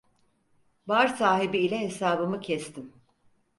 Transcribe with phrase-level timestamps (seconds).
[0.87, 2.93] Bar sahibi ile hesabımı kestim.